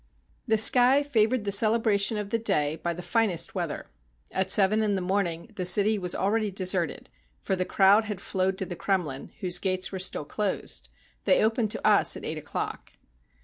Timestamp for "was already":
5.99-6.49